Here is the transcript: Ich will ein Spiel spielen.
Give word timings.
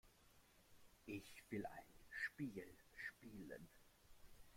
Ich 1.05 1.43
will 1.51 1.63
ein 1.63 1.85
Spiel 2.09 2.63
spielen. 2.91 3.67